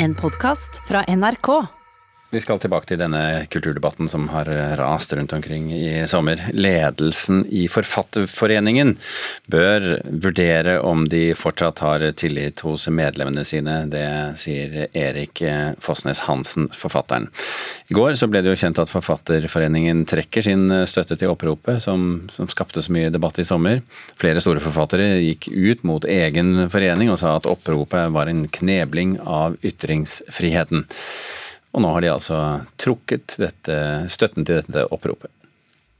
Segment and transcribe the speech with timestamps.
[0.00, 1.77] En podkast fra NRK.
[2.30, 6.42] Vi skal tilbake til denne kulturdebatten som har rast rundt omkring i sommer.
[6.52, 8.90] Ledelsen i Forfatterforeningen
[9.48, 13.78] bør vurdere om de fortsatt har tillit hos medlemmene sine.
[13.88, 14.04] Det
[14.36, 15.40] sier Erik
[15.80, 17.30] Fossnes Hansen, forfatteren.
[17.88, 22.28] I går så ble det jo kjent at Forfatterforeningen trekker sin støtte til oppropet som,
[22.28, 23.80] som skapte så mye debatt i sommer.
[24.20, 29.16] Flere store forfattere gikk ut mot egen forening og sa at oppropet var en knebling
[29.24, 30.84] av ytringsfriheten.
[31.76, 32.38] Og nå har de altså
[32.80, 33.76] trukket dette,
[34.10, 35.30] støtten til dette oppropet.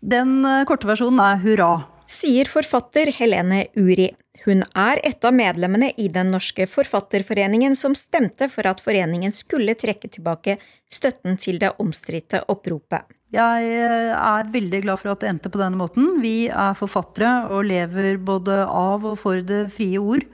[0.01, 1.73] Den eh, korte versjonen er hurra.
[2.09, 4.09] Sier forfatter Helene Uri.
[4.47, 9.75] Hun er et av medlemmene i Den norske forfatterforeningen som stemte for at foreningen skulle
[9.77, 10.57] trekke tilbake
[10.89, 13.05] støtten til det omstridte oppropet.
[13.35, 16.15] Jeg eh, er veldig glad for at det endte på denne måten.
[16.23, 20.25] Vi er forfattere og lever både av og for det frie ord.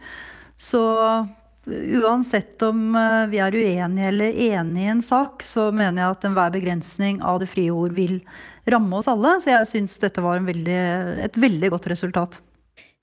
[0.60, 0.84] Så
[1.66, 6.26] Uansett om eh, vi er uenige eller enige i en sak, så mener jeg at
[6.28, 8.18] enhver begrensning av det frie ord vil
[8.68, 9.38] ramme oss alle.
[9.40, 10.80] Så jeg syns dette var veldig,
[11.24, 12.40] et veldig godt resultat.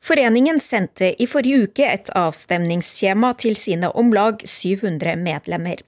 [0.01, 5.81] Foreningen sendte i forrige uke et avstemningsskjema til sine om lag 700 medlemmer.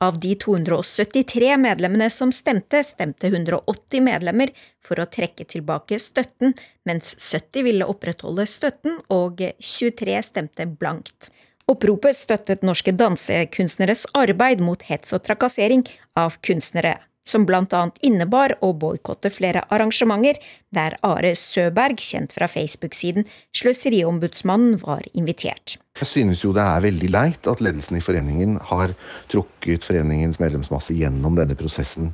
[0.00, 4.48] Av de 273 medlemmene som stemte, stemte 180 medlemmer
[4.80, 6.54] for å trekke tilbake støtten,
[6.88, 11.28] mens 70 ville opprettholde støtten og 23 stemte blankt.
[11.70, 15.84] Oppropet støttet norske dansekunstneres arbeid mot hets og trakassering
[16.18, 20.40] av kunstnere, som blant annet innebar å boikotte flere arrangementer
[20.74, 25.76] der Are Søberg, kjent fra Facebook-siden Sløseriombudsmannen, var invitert.
[26.00, 28.96] Jeg synes jo det er veldig leit at ledelsen i foreningen har
[29.30, 32.10] trukket foreningens medlemsmasse gjennom denne prosessen,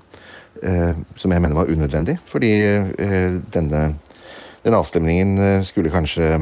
[0.60, 2.18] eh, som jeg mener var unødvendig.
[2.28, 3.88] Fordi eh, denne,
[4.66, 6.34] denne avstemningen eh, skulle kanskje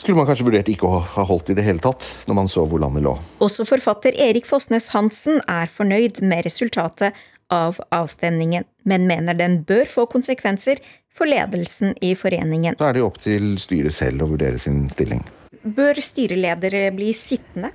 [0.00, 2.64] skulle man kanskje vurdert ikke å ha holdt i det hele tatt, når man så
[2.68, 3.16] hvor landet lå.
[3.44, 7.18] Også forfatter Erik Fosnes Hansen er fornøyd med resultatet
[7.52, 10.80] av avstemningen, men mener den bør få konsekvenser
[11.12, 12.78] for ledelsen i foreningen.
[12.78, 15.24] Så er det jo opp til styret selv å vurdere sin stilling.
[15.60, 17.74] Bør styreledere bli sittende?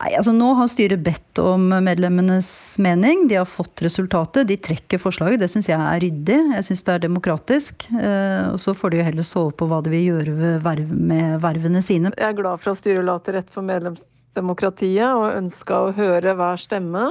[0.00, 2.48] Nei, altså Nå har styret bedt om medlemmenes
[2.80, 3.26] mening.
[3.28, 4.48] De har fått resultatet.
[4.48, 5.42] De trekker forslaget.
[5.42, 6.38] Det syns jeg er ryddig.
[6.54, 7.84] Jeg syns det er demokratisk.
[7.92, 11.36] Eh, og Så får de jo heller sove på hva de vil gjøre verv med
[11.44, 12.14] vervene sine.
[12.16, 16.32] Jeg er glad for at styret la til rette for medlemsdemokratiet og ønska å høre
[16.38, 17.04] hver stemme.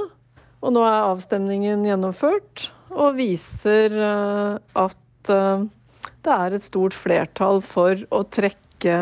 [0.65, 5.69] Og nå er avstemningen gjennomført og viser eh, at eh,
[6.25, 8.97] det er et stort flertall for å trekke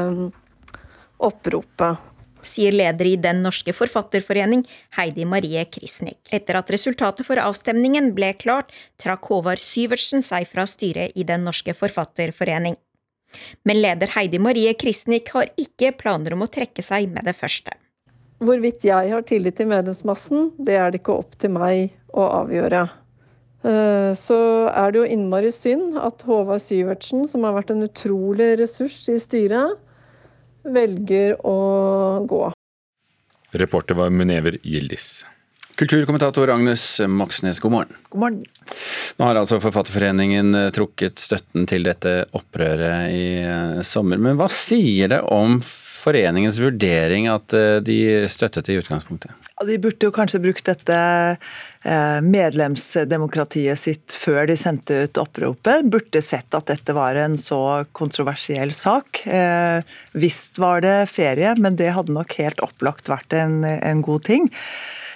[1.24, 2.04] oppropet
[2.48, 4.64] sier leder i Den norske forfatterforening,
[4.98, 6.22] Heidi Marie Krisnik.
[6.34, 8.72] Etter at resultatet for avstemningen ble klart,
[9.02, 12.78] trakk Håvard Syvertsen seg fra styret i Den norske forfatterforening.
[13.68, 17.76] Men leder Heidi Marie Krisnik har ikke planer om å trekke seg med det første.
[18.38, 22.86] Hvorvidt jeg har tillit til medlemsmassen, det er det ikke opp til meg å avgjøre.
[23.66, 24.38] Eh, så
[24.70, 29.18] er det jo innmari synd at Håvard Syvertsen, som har vært en utrolig ressurs i
[29.22, 29.82] styret,
[30.74, 31.58] velger å
[32.28, 32.44] gå.
[33.58, 35.26] Reporter var Munever Gildis.
[35.78, 37.98] Kulturkommentator Agnes Moxnes, god morgen.
[38.10, 38.46] God morgen.
[39.18, 44.18] Nå har altså Forfatterforeningen eh, trukket støtten til dette opprøret i eh, sommer.
[44.18, 45.60] Men hva sier det om
[46.08, 48.00] foreningens vurdering at eh, de
[48.32, 49.34] støttet i utgangspunktet?
[49.68, 55.88] De burde jo kanskje brukt dette eh, medlemsdemokratiet sitt før de sendte ut oppropet.
[55.92, 57.62] Burde sett at dette var en så
[57.98, 59.26] kontroversiell sak.
[59.26, 59.82] Eh,
[60.18, 64.48] visst var det ferie, men det hadde nok helt opplagt vært en, en god ting.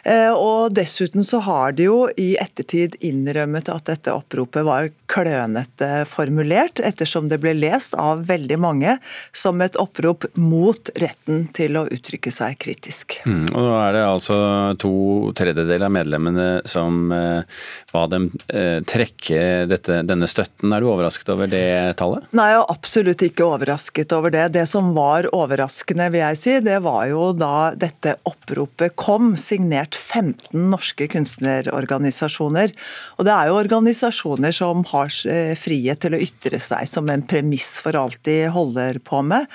[0.03, 6.06] Eh, og Dessuten så har de jo i ettertid innrømmet at dette oppropet var klønete
[6.09, 8.97] formulert, ettersom det ble lest av veldig mange
[9.35, 13.19] som et opprop mot retten til å uttrykke seg kritisk.
[13.25, 14.38] Mm, og Nå er det altså
[14.81, 14.94] to
[15.38, 17.61] tredjedeler av medlemmene som eh,
[17.94, 20.73] ba dem eh, trekke dette, denne støtten.
[20.73, 22.25] Er du overrasket over det tallet?
[22.38, 24.47] Nei, jeg er absolutt ikke overrasket over det.
[24.57, 29.91] Det som var overraskende, vil jeg si, det var jo da dette oppropet kom, signert
[29.91, 32.72] representert 15 norske kunstnerorganisasjoner.
[33.17, 37.23] Og det er jo organisasjoner som har eh, frihet til å ytre seg som en
[37.23, 39.47] premiss for alt de holder på med.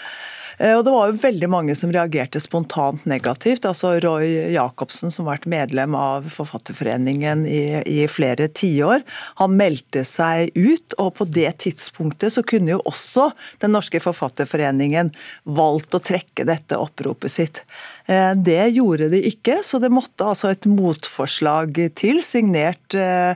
[0.59, 3.65] Eh, og Det var jo veldig mange som reagerte spontant negativt.
[3.65, 9.03] altså Roy Jacobsen, som har vært medlem av Forfatterforeningen i, i flere tiår,
[9.37, 10.95] han meldte seg ut.
[10.99, 15.13] og På det tidspunktet så kunne jo også Den norske forfatterforeningen
[15.45, 17.63] valgt å trekke dette oppropet sitt.
[18.07, 23.35] Eh, det gjorde de ikke, så det måtte altså et motforslag til, signert eh,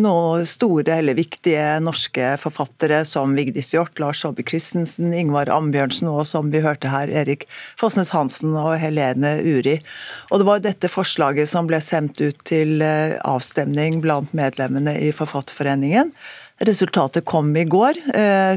[0.00, 6.26] noen store eller viktige norske forfattere som Vigdis Hjorth, Lars Saabye Christensen, Ingvar Ambjørnsen og
[6.28, 7.48] som vi hørte her, Erik
[7.80, 9.78] Fosnes Hansen og Helene Uri.
[10.30, 16.12] Og det var dette forslaget som ble sendt ut til avstemning blant medlemmene i Forfatterforeningen.
[16.62, 17.98] Resultatet kom i går.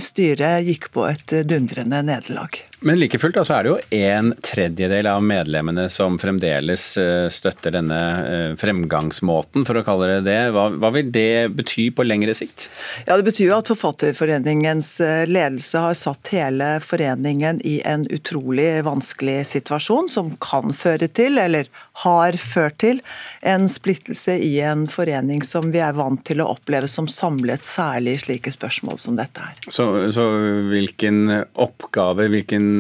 [0.04, 2.60] Styret gikk på et dundrende nederlag.
[2.86, 7.74] Men like fullt altså er det jo en tredjedel av medlemmene som fremdeles eh, støtter
[7.74, 10.36] denne eh, fremgangsmåten, for å kalle det det.
[10.54, 12.68] Hva, hva, vil det bety på lengre sikt?
[13.08, 18.84] Ja, Det betyr jo at Forfatterforeningens eh, ledelse har satt hele foreningen i en utrolig
[18.86, 21.72] vanskelig situasjon, som kan føre til, eller
[22.06, 23.02] har ført til,
[23.42, 28.20] en splittelse i en forening som vi er vant til å oppleve som samlet, særlig
[28.20, 29.66] i slike spørsmål som dette her.
[29.74, 30.30] Så, så
[30.70, 32.75] hvilken oppgave, hvilken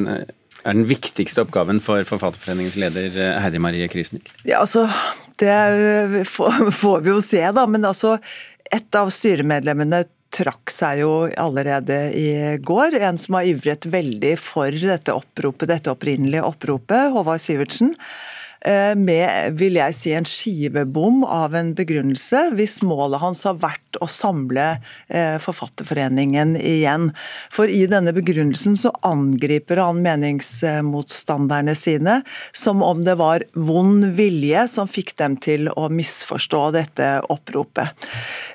[0.65, 4.31] er den viktigste oppgaven for Forfatterforeningens leder eh, Heidi Marie Krisnik?
[4.47, 4.88] Ja, altså,
[5.39, 6.19] Det eh,
[6.81, 7.65] får vi jo se, da.
[7.69, 8.18] Men altså,
[8.74, 10.06] et av styremedlemmene
[10.36, 12.30] trakk seg jo allerede i
[12.65, 12.97] går.
[13.07, 17.94] En som har ivret veldig for dette oppropet, dette opprinnelige oppropet, Håvard Sivertsen.
[18.66, 24.00] Eh, med, vil jeg si, en skivebom av en begrunnelse, hvis målet hans har vært
[24.02, 27.12] å samle eh, Forfatterforeningen igjen.
[27.54, 32.18] For i denne begrunnelsen så angriper han meningsmotstanderne sine
[32.56, 38.08] som om det var vond vilje som fikk dem til å misforstå dette oppropet.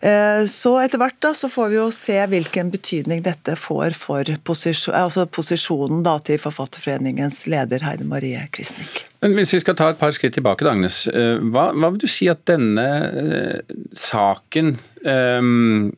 [0.02, 4.34] Eh, så etter hvert da, så får vi jo se hvilken betydning dette får for
[4.42, 9.09] posisjon, altså posisjonen da, til Forfatterforeningens leder Heide Marie Kristnik.
[9.20, 11.02] Men Hvis vi skal ta et par skritt tilbake, Agnes.
[11.06, 12.86] Eh, hva, hva, vil du si at denne
[13.20, 14.74] eh, saken
[15.04, 15.90] um,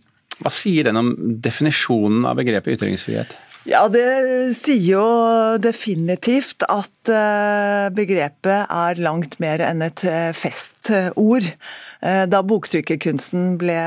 [0.42, 1.12] Hva sier den om
[1.44, 3.36] definisjonen av begrepet ytringsfrihet?
[3.62, 5.02] Ja, Det sier jo
[5.62, 11.46] definitivt at eh, begrepet er langt mer enn et eh, festord.
[12.02, 13.78] Eh, da boktrykkerkunsten ble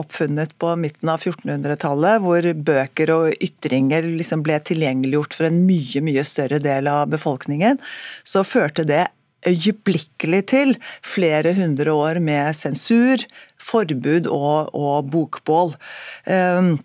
[0.00, 6.00] oppfunnet på midten av 1400-tallet, hvor bøker og ytringer liksom ble tilgjengeliggjort for en mye,
[6.08, 7.76] mye større del av befolkningen,
[8.24, 9.04] så førte det
[9.46, 13.22] øyeblikkelig til flere hundre år med sensur,
[13.58, 15.74] forbud og, og bokbål.
[16.26, 16.78] Um,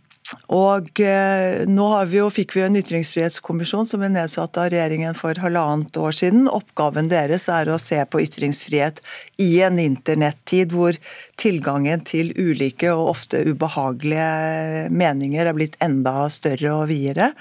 [0.54, 5.40] og eh, nå vi jo, fikk vi en ytringsfrihetskommisjon som ble nedsatt av regjeringen for
[5.42, 6.48] halvannet år siden.
[6.52, 9.02] Oppgaven deres er å se på ytringsfrihet
[9.42, 10.98] i en internettid hvor
[11.40, 17.34] tilgangen til ulike og ofte ubehagelige meninger er blitt enda større og videre.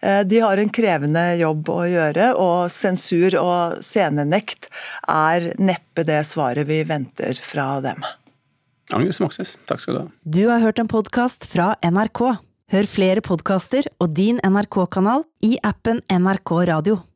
[0.00, 4.70] Eh, de har en krevende jobb å gjøre, og sensur og scenenekt
[5.08, 8.04] er neppe det svaret vi venter fra dem.
[8.96, 10.06] Agnes Moxnes, takk skal du ha.
[10.24, 12.22] Du har hørt en podkast fra NRK.
[12.70, 17.00] Hør flere podkaster og din NRK-kanal i appen NRK Radio.